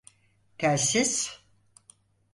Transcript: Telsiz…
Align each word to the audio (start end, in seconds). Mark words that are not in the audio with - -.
Telsiz… 0.57 1.41